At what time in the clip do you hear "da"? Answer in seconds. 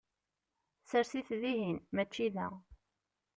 2.35-2.47